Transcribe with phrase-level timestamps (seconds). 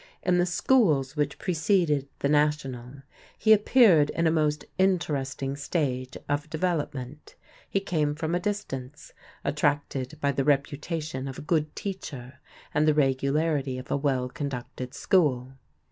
[0.23, 3.03] In the schools which preceded the National,
[3.37, 7.35] he appeared in a most interesting stage of development.
[7.69, 12.39] He came from a distance, attracted by the reputation of a good teacher
[12.73, 15.53] and the regularity of a well conducted school.